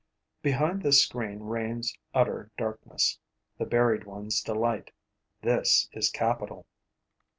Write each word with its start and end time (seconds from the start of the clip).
Behind 0.41 0.81
this 0.81 1.03
screen 1.03 1.41
reigns 1.41 1.95
utter 2.11 2.49
darkness, 2.57 3.19
the 3.59 3.67
buried 3.67 4.05
one's 4.05 4.41
delight. 4.41 4.89
This 5.43 5.89
is 5.91 6.09
capital. 6.09 6.65